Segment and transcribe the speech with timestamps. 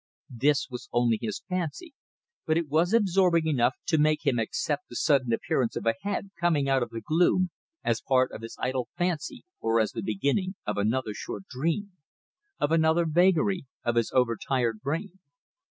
[0.35, 1.93] This was only his fancy,
[2.47, 6.31] but it was absorbing enough to make him accept the sudden appearance of a head,
[6.39, 7.51] coming out of the gloom,
[7.83, 11.91] as part of his idle fantasy or as the beginning of another short dream,
[12.59, 15.19] of another vagary of his overtired brain.